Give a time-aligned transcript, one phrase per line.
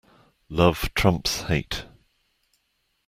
[0.49, 1.85] Love trumps hate.